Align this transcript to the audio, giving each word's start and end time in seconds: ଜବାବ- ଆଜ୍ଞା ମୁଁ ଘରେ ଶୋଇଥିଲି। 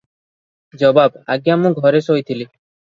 ଜବାବ- 0.85 1.23
ଆଜ୍ଞା 1.37 1.61
ମୁଁ 1.67 1.73
ଘରେ 1.85 2.05
ଶୋଇଥିଲି। 2.11 2.53